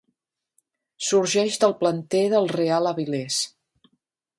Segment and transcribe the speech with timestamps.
[1.09, 3.43] Sorgeix del planter del Real Avilés.